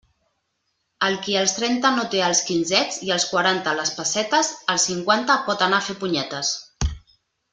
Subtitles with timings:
[1.07, 5.39] El qui als trenta no té els quinzets i als quaranta les pessetes, als cinquanta
[5.51, 6.53] pot anar a fer punyetes.